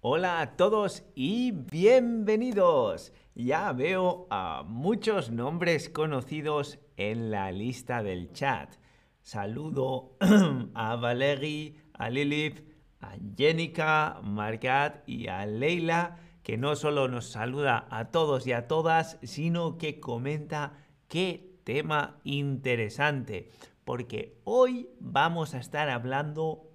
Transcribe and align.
Hola 0.00 0.40
a 0.40 0.56
todos 0.56 1.02
y 1.16 1.50
bienvenidos. 1.50 3.12
Ya 3.34 3.72
veo 3.72 4.28
a 4.30 4.62
muchos 4.64 5.32
nombres 5.32 5.88
conocidos 5.88 6.78
en 6.96 7.32
la 7.32 7.50
lista 7.50 8.04
del 8.04 8.32
chat. 8.32 8.76
Saludo 9.22 10.16
a 10.74 10.94
Valerie, 10.94 11.74
a 11.94 12.10
Lilith, 12.10 12.62
a 13.00 13.16
Jenica, 13.36 14.20
Margat 14.22 15.02
y 15.08 15.26
a 15.26 15.44
Leila, 15.46 16.20
que 16.44 16.56
no 16.56 16.76
solo 16.76 17.08
nos 17.08 17.30
saluda 17.30 17.88
a 17.90 18.12
todos 18.12 18.46
y 18.46 18.52
a 18.52 18.68
todas, 18.68 19.18
sino 19.24 19.78
que 19.78 19.98
comenta 19.98 20.74
qué 21.08 21.58
tema 21.64 22.20
interesante, 22.22 23.50
porque 23.84 24.38
hoy 24.44 24.90
vamos 25.00 25.54
a 25.54 25.58
estar 25.58 25.90
hablando 25.90 26.70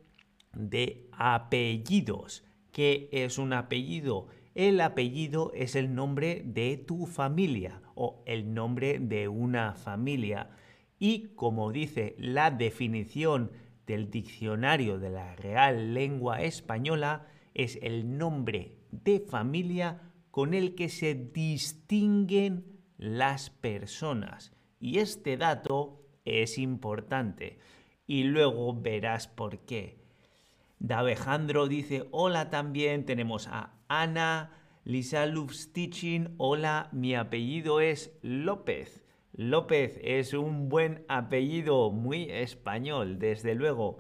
de 0.52 1.08
apellidos. 1.13 2.44
¿Qué 2.73 3.08
es 3.12 3.38
un 3.38 3.54
apellido? 3.54 4.27
El 4.55 4.81
apellido 4.81 5.52
es 5.54 5.76
el 5.76 5.94
nombre 5.94 6.41
de 6.44 6.76
tu 6.77 7.05
familia 7.05 7.84
o 7.94 8.23
el 8.26 8.55
nombre 8.55 8.98
de 8.98 9.27
una 9.27 9.76
familia. 9.76 10.50
Y 10.98 11.36
como 11.36 11.72
dice 11.72 12.16
la 12.17 12.50
definición 12.50 13.52
del 13.86 14.09
diccionario 14.09 14.98
de 14.98 15.12
la 15.12 15.36
Real 15.36 15.94
Lengua 15.94 16.41
Española, 16.41 17.28
es 17.54 17.78
el 17.84 18.17
nombre 18.17 18.80
de 18.90 19.20
familia 19.20 20.12
con 20.31 20.55
el 20.55 20.73
que 20.73 20.90
se 20.90 21.14
distinguen 21.14 22.81
las 22.98 23.52
personas. 23.52 24.52
Y 24.80 24.98
este 24.98 25.38
dato 25.38 26.08
es 26.26 26.58
importante. 26.58 27.59
Y 28.08 28.23
luego 28.23 28.73
verás 28.73 29.28
por 29.28 29.59
qué. 29.59 30.02
Davejandro 30.80 31.67
dice 31.67 32.08
hola 32.11 32.50
también. 32.50 33.06
Tenemos 33.06 33.47
a 33.47 33.73
Ana, 33.88 34.52
Lisa 34.84 35.25
Lufstichin. 35.25 36.36
Hola, 36.38 36.89
mi 36.92 37.16
apellido 37.16 37.80
es 37.80 38.17
López. 38.22 39.03
López 39.34 40.00
es 40.03 40.34
un 40.34 40.70
buen 40.70 41.06
apellido, 41.08 41.89
muy 41.92 42.30
español, 42.30 43.17
desde 43.17 43.56
luego. 43.56 43.97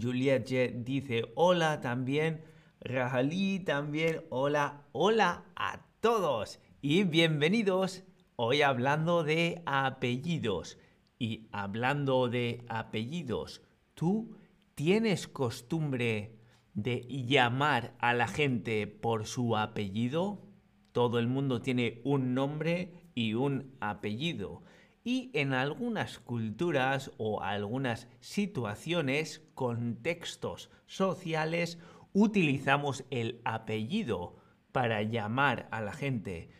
Juliette 0.00 0.84
dice 0.84 1.24
hola 1.34 1.80
también. 1.80 2.44
Rajalí 2.80 3.60
también, 3.60 4.24
hola, 4.30 4.86
hola 4.92 5.44
a 5.54 5.86
todos 6.00 6.58
y 6.80 7.04
bienvenidos. 7.04 8.02
Hoy 8.34 8.62
hablando 8.62 9.22
de 9.22 9.62
apellidos. 9.66 10.78
Y 11.18 11.48
hablando 11.52 12.28
de 12.28 12.64
apellidos, 12.68 13.62
¿tú 13.94 14.36
tienes 14.74 15.28
costumbre 15.28 16.38
de 16.74 17.00
llamar 17.08 17.94
a 17.98 18.14
la 18.14 18.28
gente 18.28 18.86
por 18.86 19.26
su 19.26 19.56
apellido? 19.56 20.46
Todo 20.92 21.18
el 21.18 21.26
mundo 21.26 21.60
tiene 21.62 22.00
un 22.04 22.34
nombre 22.34 23.10
y 23.14 23.34
un 23.34 23.76
apellido. 23.80 24.62
Y 25.04 25.30
en 25.34 25.52
algunas 25.52 26.18
culturas 26.18 27.10
o 27.18 27.42
algunas 27.42 28.08
situaciones, 28.20 29.42
contextos 29.54 30.70
sociales, 30.86 31.78
utilizamos 32.12 33.04
el 33.10 33.40
apellido 33.44 34.36
para 34.70 35.02
llamar 35.02 35.68
a 35.70 35.80
la 35.80 35.92
gente. 35.92 36.50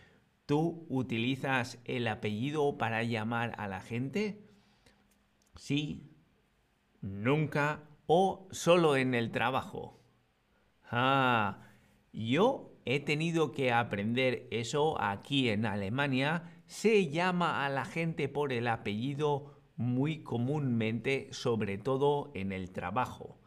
¿Tú 0.46 0.86
utilizas 0.88 1.78
el 1.84 2.08
apellido 2.08 2.76
para 2.78 3.02
llamar 3.04 3.54
a 3.58 3.68
la 3.68 3.80
gente? 3.80 4.44
Sí, 5.54 6.10
nunca 7.00 7.88
o 8.14 8.46
solo 8.50 8.96
en 8.96 9.14
el 9.14 9.30
trabajo. 9.30 9.98
Ah, 10.90 11.62
yo 12.12 12.74
he 12.84 13.00
tenido 13.00 13.52
que 13.52 13.72
aprender 13.72 14.48
eso 14.50 15.00
aquí 15.00 15.48
en 15.48 15.64
Alemania. 15.64 16.60
Se 16.66 17.08
llama 17.08 17.64
a 17.64 17.70
la 17.70 17.86
gente 17.86 18.28
por 18.28 18.52
el 18.52 18.68
apellido 18.68 19.62
muy 19.76 20.22
comúnmente, 20.22 21.28
sobre 21.30 21.78
todo 21.78 22.30
en 22.34 22.52
el 22.52 22.70
trabajo. 22.70 23.40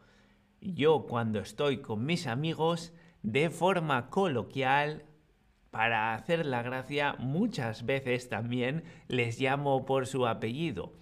Yo 0.60 1.06
cuando 1.06 1.38
estoy 1.38 1.80
con 1.80 2.04
mis 2.04 2.26
amigos, 2.26 2.92
de 3.22 3.50
forma 3.50 4.10
coloquial, 4.10 5.04
para 5.70 6.12
hacer 6.12 6.44
la 6.44 6.62
gracia, 6.62 7.14
muchas 7.20 7.86
veces 7.86 8.28
también 8.28 8.82
les 9.06 9.38
llamo 9.38 9.86
por 9.86 10.08
su 10.08 10.26
apellido. 10.26 10.92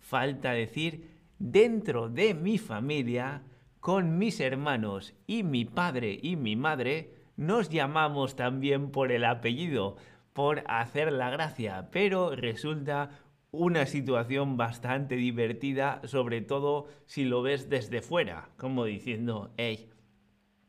Falta 0.00 0.50
decir, 0.50 1.13
dentro 1.38 2.08
de 2.08 2.34
mi 2.34 2.58
familia, 2.58 3.42
con 3.80 4.18
mis 4.18 4.40
hermanos 4.40 5.14
y 5.26 5.42
mi 5.42 5.64
padre 5.64 6.18
y 6.22 6.36
mi 6.36 6.56
madre, 6.56 7.14
nos 7.36 7.68
llamamos 7.68 8.36
también 8.36 8.90
por 8.90 9.12
el 9.12 9.24
apellido, 9.24 9.96
por 10.32 10.64
hacer 10.66 11.12
la 11.12 11.30
gracia, 11.30 11.88
pero 11.90 12.34
resulta 12.34 13.10
una 13.50 13.86
situación 13.86 14.56
bastante 14.56 15.16
divertida, 15.16 16.00
sobre 16.04 16.40
todo 16.40 16.88
si 17.06 17.24
lo 17.24 17.42
ves 17.42 17.68
desde 17.68 18.02
fuera, 18.02 18.50
como 18.56 18.84
diciendo, 18.84 19.52
hey, 19.56 19.90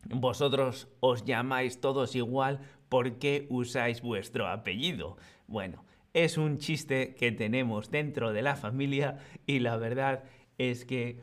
vosotros 0.09 0.87
os 0.99 1.25
llamáis 1.25 1.81
todos 1.81 2.15
igual, 2.15 2.59
¿por 2.89 3.17
qué 3.17 3.47
usáis 3.49 4.01
vuestro 4.01 4.47
apellido? 4.47 5.17
Bueno, 5.47 5.83
es 6.13 6.37
un 6.37 6.59
chiste 6.59 7.15
que 7.15 7.31
tenemos 7.31 7.89
dentro 7.89 8.33
de 8.33 8.43
la 8.43 8.55
familia 8.55 9.17
y 9.47 9.59
la 9.59 9.77
verdad 9.77 10.23
es 10.57 10.85
que 10.85 11.19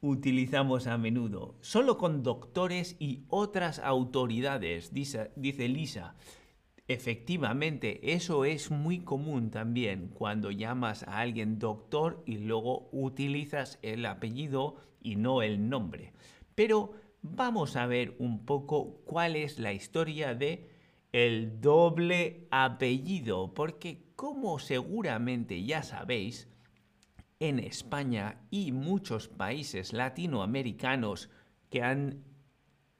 utilizamos 0.00 0.86
a 0.86 0.98
menudo, 0.98 1.56
solo 1.60 1.98
con 1.98 2.22
doctores 2.22 2.96
y 2.98 3.24
otras 3.28 3.78
autoridades, 3.78 4.92
dice, 4.92 5.32
Lisa. 5.68 6.14
Efectivamente, 6.88 8.12
eso 8.12 8.44
es 8.44 8.70
muy 8.70 9.00
común 9.00 9.50
también 9.50 10.08
cuando 10.08 10.52
llamas 10.52 11.02
a 11.02 11.18
alguien 11.18 11.58
doctor 11.58 12.22
y 12.26 12.38
luego 12.38 12.88
utilizas 12.92 13.80
el 13.82 14.06
apellido 14.06 14.76
y 15.02 15.16
no 15.16 15.42
el 15.42 15.68
nombre. 15.68 16.12
Pero 16.54 16.92
vamos 17.22 17.74
a 17.74 17.86
ver 17.86 18.14
un 18.20 18.44
poco 18.44 19.00
cuál 19.04 19.34
es 19.34 19.58
la 19.58 19.72
historia 19.72 20.36
de 20.36 20.68
el 21.10 21.60
doble 21.60 22.46
apellido, 22.52 23.52
porque 23.52 24.04
como 24.14 24.60
seguramente 24.60 25.64
ya 25.64 25.82
sabéis, 25.82 26.48
en 27.40 27.58
España 27.58 28.40
y 28.50 28.72
muchos 28.72 29.28
países 29.28 29.92
latinoamericanos 29.92 31.30
que 31.70 31.82
han 31.82 32.24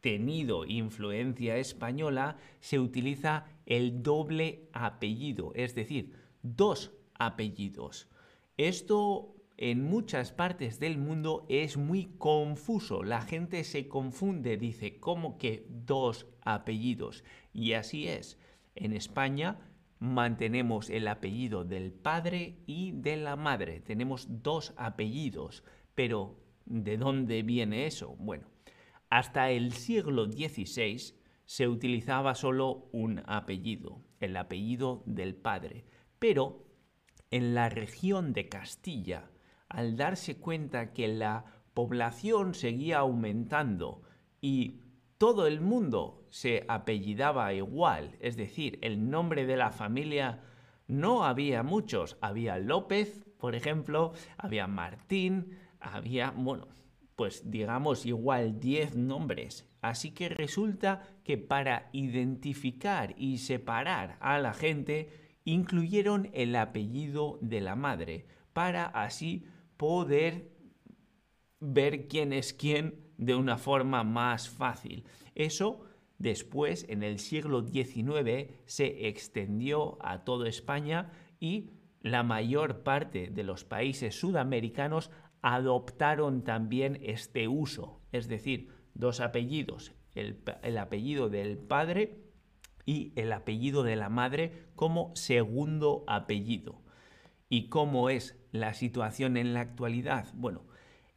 tenido 0.00 0.64
influencia 0.66 1.56
española, 1.56 2.36
se 2.60 2.78
utiliza 2.78 3.46
el 3.64 4.02
doble 4.02 4.68
apellido, 4.72 5.52
es 5.54 5.74
decir, 5.74 6.12
dos 6.42 6.92
apellidos. 7.14 8.08
Esto 8.56 9.34
en 9.56 9.82
muchas 9.82 10.32
partes 10.32 10.78
del 10.78 10.98
mundo 10.98 11.46
es 11.48 11.76
muy 11.76 12.06
confuso. 12.18 13.02
La 13.02 13.22
gente 13.22 13.64
se 13.64 13.88
confunde, 13.88 14.56
dice, 14.56 15.00
¿cómo 15.00 15.38
que 15.38 15.66
dos 15.68 16.26
apellidos? 16.42 17.24
Y 17.52 17.72
así 17.72 18.06
es. 18.06 18.38
En 18.74 18.92
España 18.92 19.58
mantenemos 19.98 20.90
el 20.90 21.08
apellido 21.08 21.64
del 21.64 21.92
padre 21.92 22.58
y 22.66 22.92
de 22.92 23.16
la 23.16 23.36
madre. 23.36 23.80
Tenemos 23.80 24.42
dos 24.42 24.74
apellidos, 24.76 25.64
pero 25.94 26.38
¿de 26.64 26.96
dónde 26.96 27.42
viene 27.42 27.86
eso? 27.86 28.16
Bueno, 28.18 28.48
hasta 29.10 29.50
el 29.50 29.72
siglo 29.72 30.26
XVI 30.26 31.14
se 31.44 31.68
utilizaba 31.68 32.34
solo 32.34 32.88
un 32.92 33.22
apellido, 33.26 34.02
el 34.20 34.36
apellido 34.36 35.02
del 35.06 35.34
padre, 35.36 35.84
pero 36.18 36.66
en 37.30 37.54
la 37.54 37.68
región 37.68 38.32
de 38.32 38.48
Castilla, 38.48 39.30
al 39.68 39.96
darse 39.96 40.38
cuenta 40.38 40.92
que 40.92 41.08
la 41.08 41.44
población 41.74 42.54
seguía 42.54 42.98
aumentando 42.98 44.02
y 44.40 44.80
todo 45.18 45.46
el 45.46 45.60
mundo 45.60 46.26
se 46.30 46.64
apellidaba 46.68 47.52
igual, 47.54 48.16
es 48.20 48.36
decir, 48.36 48.78
el 48.82 49.10
nombre 49.10 49.46
de 49.46 49.56
la 49.56 49.70
familia 49.70 50.42
no 50.86 51.24
había 51.24 51.62
muchos, 51.62 52.16
había 52.20 52.58
López, 52.58 53.24
por 53.38 53.54
ejemplo, 53.54 54.12
había 54.36 54.66
Martín, 54.66 55.58
había, 55.80 56.30
bueno, 56.30 56.68
pues 57.16 57.50
digamos 57.50 58.06
igual 58.06 58.60
10 58.60 58.96
nombres. 58.96 59.68
Así 59.80 60.10
que 60.10 60.28
resulta 60.28 61.02
que 61.24 61.38
para 61.38 61.88
identificar 61.92 63.14
y 63.16 63.38
separar 63.38 64.16
a 64.20 64.38
la 64.38 64.52
gente, 64.52 65.10
incluyeron 65.44 66.28
el 66.34 66.54
apellido 66.56 67.38
de 67.40 67.60
la 67.60 67.76
madre, 67.76 68.26
para 68.52 68.84
así 68.86 69.46
poder 69.76 70.50
ver 71.60 72.08
quién 72.08 72.32
es 72.32 72.52
quién 72.52 73.05
de 73.18 73.34
una 73.34 73.58
forma 73.58 74.04
más 74.04 74.48
fácil. 74.48 75.04
Eso 75.34 75.84
después, 76.18 76.86
en 76.88 77.02
el 77.02 77.18
siglo 77.18 77.66
XIX, 77.66 78.52
se 78.66 79.08
extendió 79.08 79.98
a 80.00 80.24
toda 80.24 80.48
España 80.48 81.12
y 81.40 81.70
la 82.00 82.22
mayor 82.22 82.82
parte 82.82 83.30
de 83.30 83.42
los 83.42 83.64
países 83.64 84.18
sudamericanos 84.18 85.10
adoptaron 85.42 86.44
también 86.44 86.98
este 87.02 87.48
uso, 87.48 88.00
es 88.12 88.28
decir, 88.28 88.70
dos 88.94 89.20
apellidos, 89.20 89.92
el, 90.14 90.78
apellido 90.78 91.28
del 91.28 91.58
padre 91.58 92.18
y 92.84 93.12
el 93.16 93.32
apellido 93.32 93.82
de 93.82 93.96
la 93.96 94.08
madre 94.08 94.66
como 94.74 95.14
segundo 95.14 96.04
apellido. 96.06 96.82
¿Y 97.48 97.68
cómo 97.68 98.10
es 98.10 98.38
la 98.50 98.74
situación 98.74 99.36
en 99.36 99.54
la 99.54 99.60
actualidad? 99.60 100.32
Bueno, 100.34 100.62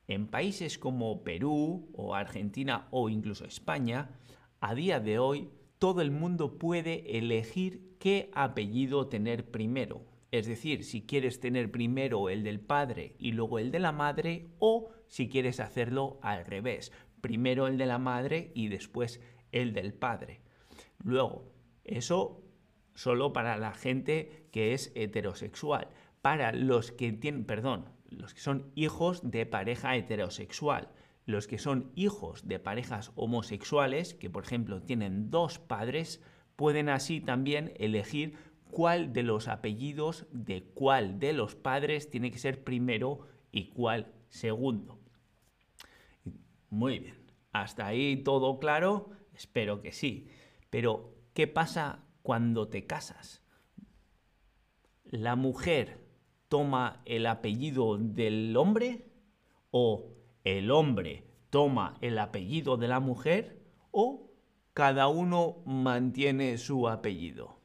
en 0.10 0.28
países 0.28 0.80
como 0.80 1.24
Perú 1.24 1.88
o 1.94 2.16
Argentina 2.16 2.88
o 2.90 3.10
incluso 3.10 3.46
España, 3.46 4.10
a 4.60 4.74
día 4.74 5.00
de 5.00 5.20
hoy 5.20 5.52
todo 5.78 6.02
el 6.02 6.10
mundo 6.10 6.58
puede 6.58 7.18
elegir 7.20 7.96
qué 8.00 8.32
apellido 8.34 9.08
tener 9.08 9.52
primero. 9.52 10.04
Es 10.32 10.48
decir, 10.48 10.84
si 10.84 11.04
quieres 11.04 11.40
tener 11.40 11.72
primero 11.72 12.30
el 12.30 12.44
del 12.44 12.60
padre 12.60 13.16
y 13.20 13.34
luego 13.34 13.60
el 13.60 13.72
de 13.72 13.80
la 13.80 13.92
madre 13.92 14.48
o 14.58 14.90
si 15.08 15.30
quieres 15.30 15.60
hacerlo 15.60 16.20
al 16.24 16.44
revés, 16.44 16.92
primero 17.22 17.68
el 17.68 17.78
de 17.78 17.86
la 17.86 18.00
madre 18.00 18.52
y 18.56 18.68
después 18.68 19.22
el 19.52 19.74
del 19.74 19.94
padre. 19.94 20.42
Luego, 21.04 21.46
eso 21.84 22.42
solo 22.96 23.32
para 23.32 23.58
la 23.58 23.74
gente 23.74 24.48
que 24.52 24.74
es 24.74 24.92
heterosexual. 24.96 25.88
Para 26.24 26.52
los 26.52 26.92
que 26.92 27.12
tienen, 27.14 27.46
perdón, 27.46 27.86
los 28.10 28.34
que 28.34 28.42
son 28.42 28.72
hijos 28.76 29.30
de 29.30 29.46
pareja 29.46 29.96
heterosexual. 29.96 30.90
Los 31.26 31.48
que 31.48 31.60
son 31.60 31.92
hijos 31.96 32.48
de 32.48 32.60
parejas 32.60 33.12
homosexuales, 33.16 34.14
que 34.14 34.30
por 34.30 34.44
ejemplo 34.44 34.82
tienen 34.82 35.30
dos 35.30 35.60
padres, 35.60 36.24
pueden 36.56 36.90
así 36.90 37.22
también 37.22 37.74
elegir 37.78 38.36
cuál 38.72 39.14
de 39.14 39.24
los 39.24 39.48
apellidos 39.48 40.28
de 40.32 40.64
cuál 40.64 41.20
de 41.20 41.34
los 41.34 41.56
padres 41.56 42.10
tiene 42.10 42.32
que 42.32 42.40
ser 42.40 42.64
primero 42.64 43.28
y 43.52 43.70
cuál 43.70 44.14
segundo. 44.28 45.00
Muy 46.70 47.00
bien, 47.00 47.16
hasta 47.52 47.88
ahí 47.88 48.18
todo 48.18 48.60
claro, 48.60 49.12
espero 49.34 49.82
que 49.82 49.92
sí. 49.92 50.28
Pero, 50.70 51.16
¿qué 51.34 51.48
pasa 51.48 52.04
cuando 52.22 52.68
te 52.68 52.86
casas? 52.86 53.42
¿La 55.06 55.36
mujer 55.36 56.09
toma 56.50 57.02
el 57.06 57.26
apellido 57.28 57.98
del 57.98 58.58
hombre? 58.58 59.06
¿O 59.72 60.14
el 60.44 60.72
hombre 60.72 61.24
toma 61.50 61.98
el 62.02 62.18
apellido 62.20 62.76
de 62.76 62.88
la 62.88 63.00
mujer? 63.00 63.62
¿O 63.92 64.32
cada 64.74 65.08
uno 65.08 65.64
mantiene 65.66 66.58
su 66.58 66.90
apellido? 66.90 67.60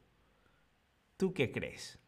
¿Tú 1.16 1.32
qué 1.32 1.50
crees? 1.50 1.98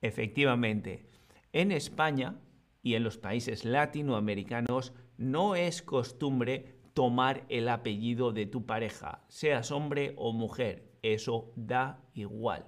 Efectivamente, 0.00 1.08
en 1.52 1.70
España 1.70 2.40
y 2.82 2.94
en 2.94 3.04
los 3.04 3.18
países 3.18 3.64
latinoamericanos 3.64 4.94
no 5.16 5.54
es 5.54 5.82
costumbre 5.82 6.80
tomar 6.94 7.44
el 7.48 7.68
apellido 7.68 8.32
de 8.32 8.46
tu 8.46 8.66
pareja, 8.66 9.24
seas 9.28 9.70
hombre 9.70 10.14
o 10.16 10.32
mujer, 10.32 10.91
eso 11.02 11.52
da 11.56 12.02
igual. 12.14 12.66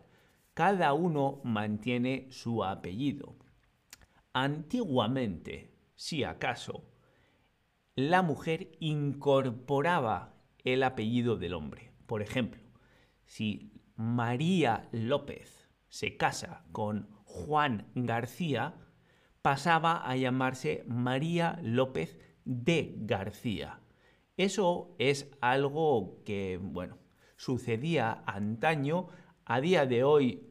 Cada 0.52 0.92
uno 0.92 1.40
mantiene 1.44 2.28
su 2.30 2.62
apellido. 2.62 3.36
Antiguamente, 4.32 5.72
si 5.94 6.24
acaso, 6.24 6.84
la 7.96 8.22
mujer 8.22 8.72
incorporaba 8.80 10.34
el 10.64 10.82
apellido 10.82 11.36
del 11.36 11.54
hombre. 11.54 11.92
Por 12.06 12.22
ejemplo, 12.22 12.60
si 13.24 13.72
María 13.96 14.88
López 14.92 15.68
se 15.88 16.16
casa 16.16 16.64
con 16.72 17.08
Juan 17.24 17.86
García, 17.94 18.74
pasaba 19.42 20.08
a 20.08 20.16
llamarse 20.16 20.84
María 20.86 21.58
López 21.62 22.18
de 22.44 22.94
García. 22.96 23.80
Eso 24.36 24.96
es 24.98 25.30
algo 25.40 26.22
que, 26.24 26.58
bueno, 26.60 26.98
sucedía 27.44 28.22
antaño, 28.24 29.08
a 29.44 29.60
día 29.60 29.84
de 29.84 30.02
hoy 30.02 30.48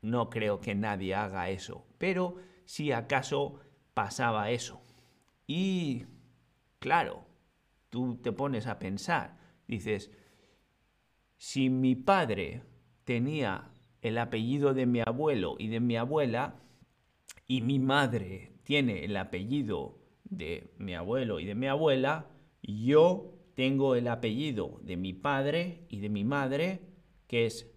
no 0.00 0.30
creo 0.30 0.58
que 0.58 0.74
nadie 0.74 1.14
haga 1.14 1.50
eso, 1.50 1.86
pero 1.98 2.36
si 2.64 2.92
acaso 2.92 3.60
pasaba 3.92 4.50
eso. 4.50 4.80
Y, 5.46 6.06
claro, 6.78 7.26
tú 7.90 8.16
te 8.22 8.32
pones 8.32 8.66
a 8.66 8.78
pensar, 8.78 9.38
dices, 9.66 10.10
si 11.36 11.68
mi 11.68 11.94
padre 11.94 12.62
tenía 13.04 13.70
el 14.00 14.16
apellido 14.16 14.72
de 14.72 14.86
mi 14.86 15.00
abuelo 15.00 15.56
y 15.58 15.68
de 15.68 15.80
mi 15.80 15.96
abuela, 15.98 16.54
y 17.46 17.60
mi 17.60 17.78
madre 17.78 18.54
tiene 18.62 19.04
el 19.04 19.14
apellido 19.14 19.98
de 20.24 20.72
mi 20.78 20.94
abuelo 20.94 21.38
y 21.38 21.44
de 21.44 21.54
mi 21.54 21.66
abuela, 21.66 22.30
yo 22.62 23.37
tengo 23.58 23.96
el 23.96 24.06
apellido 24.06 24.78
de 24.82 24.96
mi 24.96 25.12
padre 25.12 25.82
y 25.88 25.98
de 25.98 26.08
mi 26.08 26.22
madre, 26.22 26.78
que 27.26 27.44
es 27.44 27.68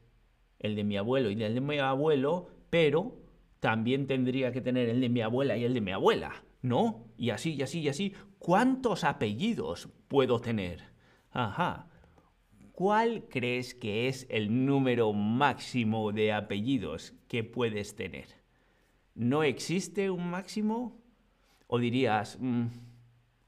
el 0.60 0.76
de 0.76 0.84
mi 0.84 0.96
abuelo 0.96 1.32
y 1.32 1.44
el 1.44 1.56
de 1.56 1.60
mi 1.60 1.80
abuelo, 1.80 2.50
pero 2.70 3.18
también 3.60 4.06
tendría 4.06 4.52
que 4.52 4.62
tener 4.62 4.90
el 4.90 5.02
de 5.02 5.10
mi 5.10 5.22
abuela 5.22 5.58
y 5.58 5.64
el 5.64 5.74
de 5.74 5.82
mi 5.82 5.92
abuela, 5.92 6.44
¿no? 6.62 7.08
Y 7.18 7.32
así, 7.32 7.56
y 7.56 7.64
así, 7.64 7.80
y 7.80 7.90
así. 7.90 8.14
¿Cuántos 8.38 9.04
apellidos 9.04 9.90
puedo 10.08 10.40
tener? 10.40 10.84
Ajá. 11.32 11.90
¿Cuál 12.74 13.26
crees 13.28 13.74
que 13.74 14.08
es 14.08 14.28
el 14.30 14.68
número 14.68 15.14
máximo 15.14 16.12
de 16.12 16.32
apellidos 16.32 17.16
que 17.28 17.44
puedes 17.44 17.96
tener? 17.96 18.28
¿No 19.16 19.42
existe 19.42 20.12
un 20.12 20.30
máximo? 20.30 21.02
¿O 21.66 21.80
dirías 21.80 22.38
mm, 22.40 22.68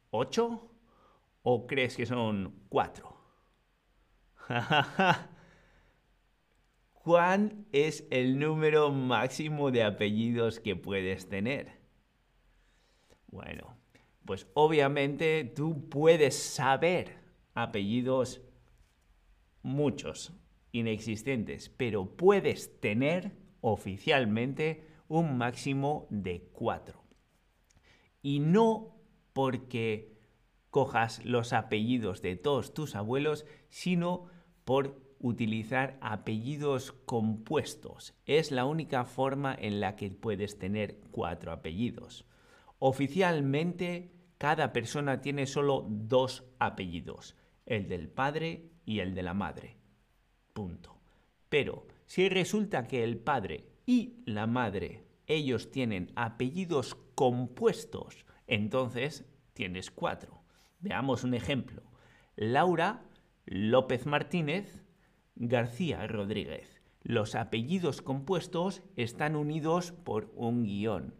ocho? 0.09 0.72
¿O 1.43 1.67
crees 1.67 1.95
que 1.95 2.05
son 2.05 2.53
cuatro? 2.69 3.17
¿Cuál 6.93 7.65
es 7.73 8.07
el 8.09 8.39
número 8.39 8.89
máximo 8.91 9.69
de 9.69 9.83
apellidos 9.83 10.61
que 10.61 10.77
puedes 10.77 11.27
tener? 11.27 11.83
Bueno, 13.27 13.75
pues 14.25 14.47
obviamente 14.53 15.43
tú 15.43 15.89
puedes 15.89 16.35
saber 16.41 17.17
apellidos 17.53 18.41
muchos, 19.63 20.33
inexistentes, 20.71 21.69
pero 21.69 22.15
puedes 22.15 22.79
tener 22.79 23.33
oficialmente 23.59 24.87
un 25.09 25.37
máximo 25.37 26.07
de 26.09 26.49
cuatro. 26.53 27.03
Y 28.21 28.39
no 28.39 28.95
porque 29.33 30.12
cojas 30.73 31.23
los 31.23 31.53
apellidos 31.53 32.23
de 32.23 32.35
todos 32.35 32.73
tus 32.73 32.95
abuelos, 32.95 33.45
sino 33.69 34.25
por 34.65 34.99
utilizar 35.19 35.99
apellidos 36.01 36.93
compuestos. 37.05 38.15
Es 38.25 38.51
la 38.51 38.65
única 38.65 39.05
forma 39.05 39.55
en 39.55 39.79
la 39.79 39.95
que 39.95 40.09
puedes 40.09 40.57
tener 40.57 40.99
cuatro 41.11 41.51
apellidos. 41.51 42.25
Oficialmente, 42.79 44.15
cada 44.39 44.73
persona 44.73 45.21
tiene 45.21 45.45
solo 45.45 45.85
dos 45.87 46.43
apellidos, 46.57 47.35
el 47.67 47.87
del 47.87 48.09
padre 48.09 48.71
y 48.83 48.99
el 48.99 49.13
de 49.13 49.21
la 49.21 49.35
madre. 49.35 49.77
Punto. 50.53 50.99
Pero 51.49 51.85
si 52.07 52.29
resulta 52.29 52.87
que 52.87 53.03
el 53.03 53.19
padre 53.19 53.69
y 53.85 54.23
la 54.25 54.47
madre, 54.47 55.03
ellos 55.27 55.69
tienen 55.69 56.11
apellidos 56.15 56.95
compuestos, 57.13 58.25
entonces 58.47 59.23
tienes 59.53 59.91
cuatro. 59.91 60.42
Veamos 60.83 61.23
un 61.23 61.33
ejemplo. 61.33 61.81
Laura 62.35 63.05
López 63.45 64.05
Martínez 64.05 64.83
García 65.35 66.05
Rodríguez. 66.07 66.81
Los 67.03 67.35
apellidos 67.35 68.01
compuestos 68.01 68.83
están 68.97 69.37
unidos 69.37 69.93
por 69.93 70.29
un 70.35 70.63
guion. 70.65 71.15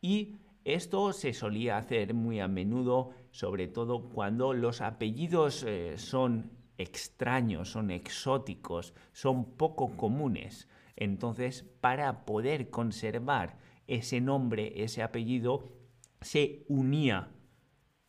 Y 0.00 0.36
esto 0.64 1.12
se 1.12 1.32
solía 1.32 1.76
hacer 1.76 2.14
muy 2.14 2.38
a 2.38 2.46
menudo, 2.46 3.10
sobre 3.32 3.66
todo 3.66 4.10
cuando 4.10 4.54
los 4.54 4.80
apellidos 4.80 5.64
eh, 5.64 5.98
son 5.98 6.52
extraños, 6.78 7.70
son 7.70 7.90
exóticos, 7.90 8.94
son 9.12 9.56
poco 9.56 9.96
comunes. 9.96 10.68
Entonces, 10.94 11.64
para 11.80 12.24
poder 12.24 12.70
conservar 12.70 13.58
ese 13.88 14.20
nombre, 14.20 14.84
ese 14.84 15.02
apellido, 15.02 15.72
se 16.20 16.64
unía 16.68 17.32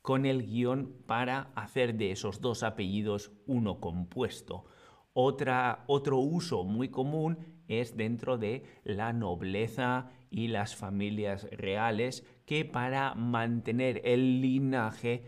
con 0.02 0.26
el 0.26 0.46
guion 0.46 0.96
para 1.06 1.52
hacer 1.56 1.96
de 1.96 2.12
esos 2.12 2.42
dos 2.42 2.64
apellidos 2.64 3.32
uno 3.46 3.80
compuesto. 3.80 4.66
Otra, 5.14 5.84
otro 5.88 6.18
uso 6.18 6.64
muy 6.64 6.90
común 6.90 7.38
es 7.68 7.96
dentro 7.96 8.38
de 8.38 8.64
la 8.84 9.14
nobleza 9.14 10.10
y 10.30 10.48
las 10.48 10.76
familias 10.76 11.48
reales 11.52 12.26
que 12.46 12.66
para 12.66 13.14
mantener 13.16 14.02
el 14.06 14.42
linaje 14.42 15.26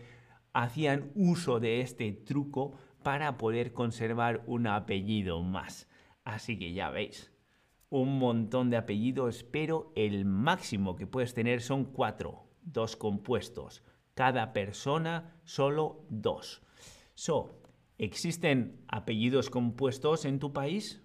hacían 0.54 1.12
uso 1.16 1.60
de 1.60 1.82
este 1.82 2.12
truco 2.12 2.74
para 3.04 3.38
poder 3.38 3.74
conservar 3.74 4.44
un 4.48 4.68
apellido 4.68 5.42
más. 5.42 5.90
Así 6.24 6.58
que 6.58 6.74
ya 6.74 6.90
veis, 6.90 7.32
un 7.90 8.18
montón 8.18 8.70
de 8.70 8.78
apellidos, 8.78 9.44
pero 9.44 9.92
el 9.96 10.26
máximo 10.26 10.96
que 10.96 11.06
puedes 11.06 11.34
tener 11.34 11.62
son 11.62 11.86
cuatro. 11.86 12.50
dos 12.66 12.96
compuestos. 12.96 13.84
Cada 14.14 14.54
persona 14.54 15.40
solo 15.44 16.06
dos. 16.10 16.62
So, 17.16 17.62
¿existen 17.98 18.84
apellidos 18.88 19.50
compuestos 19.50 20.26
en 20.26 20.40
tu 20.40 20.54
país? 20.54 21.02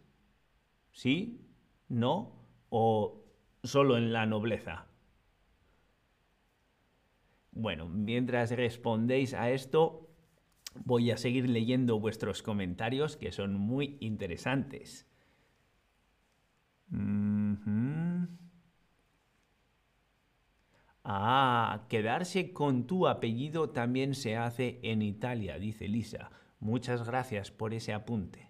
¿Sí? 0.93 1.41
¿No? 1.89 2.45
¿O 2.69 3.25
solo 3.63 3.97
en 3.97 4.13
la 4.13 4.27
nobleza? 4.27 4.87
Bueno, 7.53 7.89
mientras 7.89 8.51
respondéis 8.53 9.35
a 9.35 9.51
esto, 9.51 10.09
voy 10.85 11.11
a 11.11 11.17
seguir 11.17 11.49
leyendo 11.49 11.99
vuestros 11.99 12.43
comentarios 12.43 13.17
que 13.17 13.33
son 13.33 13.55
muy 13.55 13.97
interesantes. 14.01 15.07
Ah, 21.05 21.48
quedarse 21.87 22.53
con 22.53 22.87
tu 22.87 23.07
apellido 23.07 23.71
también 23.71 24.15
se 24.15 24.37
hace 24.37 24.81
en 24.83 25.03
Italia, 25.03 25.59
dice 25.59 25.87
Lisa. 25.87 26.31
Muchas 26.61 27.07
gracias 27.07 27.51
por 27.51 27.75
ese 27.75 27.93
apunte. 27.93 28.49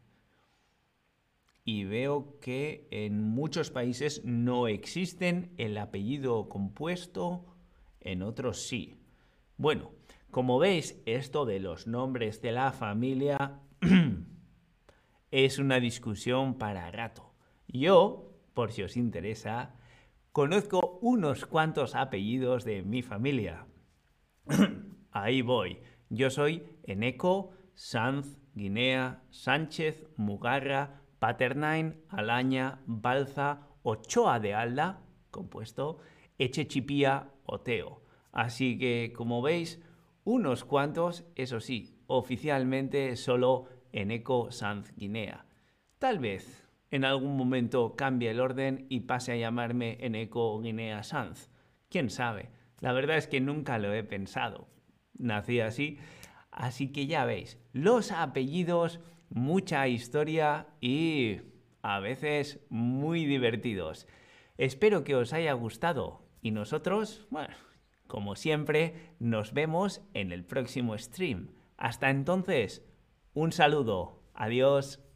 Y 1.65 1.85
veo 1.85 2.39
que 2.41 2.89
en 2.91 3.23
muchos 3.23 3.71
países 3.71 4.25
no 4.25 4.69
existen 4.69 5.53
el 5.59 5.77
apellido 5.77 6.49
compuesto, 6.49 7.45
en 8.01 8.23
otros 8.23 8.67
sí. 8.67 8.95
Bueno, 9.59 9.93
como 10.31 10.59
veis, 10.59 11.03
esto 11.05 11.45
de 11.45 11.61
los 11.61 11.87
nombres 11.87 12.41
de 12.41 12.53
la 12.53 12.73
familia 12.73 13.61
es 15.31 15.59
una 15.59 15.81
discusión 15.81 16.57
para 16.57 16.91
rato. 16.91 17.35
Yo, 17.67 18.33
por 18.55 18.73
si 18.73 18.83
os 18.83 18.97
interesa, 18.97 19.75
Unos 21.01 21.47
cuantos 21.47 21.95
apellidos 21.95 22.65
de 22.65 22.83
mi 22.83 23.03
familia. 23.03 23.67
Ahí 25.13 25.43
voy. 25.43 25.79
Yo 26.11 26.29
soy 26.29 26.65
Eneco, 26.83 27.53
Sanz, 27.75 28.41
Guinea, 28.55 29.23
Sánchez, 29.31 30.05
Mugarra, 30.17 31.03
Paternain, 31.21 32.03
Alaña, 32.09 32.81
Balza, 32.87 33.69
Ochoa 33.85 34.41
de 34.41 34.55
Alda, 34.55 35.03
compuesto, 35.31 35.99
Echechipía, 36.37 37.31
Oteo. 37.45 38.03
Así 38.33 38.77
que, 38.77 39.13
como 39.17 39.41
veis, 39.41 39.81
unos 40.25 40.65
cuantos, 40.65 41.25
eso 41.37 41.61
sí, 41.61 41.97
oficialmente 42.09 43.15
solo 43.15 43.67
Eneco, 43.93 44.51
Sanz, 44.51 44.93
Guinea. 44.97 45.47
Tal 45.99 46.19
vez 46.19 46.68
en 46.91 47.05
algún 47.05 47.37
momento 47.37 47.95
cambie 47.97 48.31
el 48.31 48.41
orden 48.41 48.87
y 48.89 49.01
pase 49.01 49.33
a 49.33 49.37
llamarme 49.37 49.99
Eneco 50.01 50.61
Guinea 50.61 51.03
Sanz. 51.03 51.51
¿Quién 51.89 52.11
sabe? 52.11 52.51
La 52.81 52.93
verdad 52.93 53.17
es 53.17 53.27
que 53.27 53.41
nunca 53.41 53.79
lo 53.79 53.93
he 53.93 54.05
pensado. 54.05 54.69
Nací 55.19 55.61
así. 55.61 55.99
Así 56.51 56.91
que 56.93 57.07
ya 57.07 57.25
veis, 57.25 57.59
los 57.73 58.11
apellidos, 58.11 59.01
mucha 59.29 59.87
historia 59.87 60.67
y 60.81 61.41
a 61.83 62.01
veces 62.01 62.67
muy 62.69 63.27
divertidos. 63.27 64.07
Espero 64.57 65.05
que 65.05 65.15
os 65.15 65.33
haya 65.33 65.53
gustado 65.53 66.27
y 66.43 66.51
nosotros, 66.51 67.27
bueno, 67.31 67.55
como 68.07 68.35
siempre, 68.35 69.15
nos 69.21 69.53
vemos 69.53 70.03
en 70.15 70.33
el 70.33 70.45
próximo 70.45 70.97
stream. 70.97 71.51
Hasta 71.77 72.11
entonces, 72.11 72.85
un 73.35 73.53
saludo. 73.53 74.23
Adiós. 74.35 75.08